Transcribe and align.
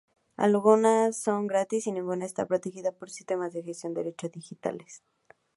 Algunas 0.35 1.15
son 1.21 1.45
gratis 1.45 1.85
y 1.85 1.91
ninguna 1.91 2.25
está 2.25 2.47
protegida 2.47 2.91
por 2.91 3.11
sistemas 3.11 3.53
de 3.53 3.61
gestión 3.61 3.93
de 3.93 4.03
derechos 4.05 4.31
digitales. 4.31 5.03